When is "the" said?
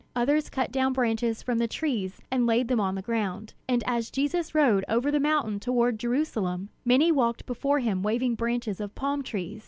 1.59-1.67, 2.95-3.03, 5.11-5.19